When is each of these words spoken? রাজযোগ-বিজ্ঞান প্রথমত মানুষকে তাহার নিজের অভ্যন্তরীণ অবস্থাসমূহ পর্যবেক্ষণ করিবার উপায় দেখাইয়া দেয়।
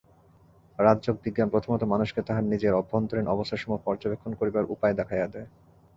রাজযোগ-বিজ্ঞান 0.79 1.49
প্রথমত 1.49 1.81
মানুষকে 1.83 2.21
তাহার 2.21 2.43
নিজের 2.43 2.73
অভ্যন্তরীণ 2.73 3.25
অবস্থাসমূহ 3.27 3.77
পর্যবেক্ষণ 3.85 4.31
করিবার 4.35 4.69
উপায় 4.69 4.93
দেখাইয়া 4.93 5.27
দেয়। 5.27 5.47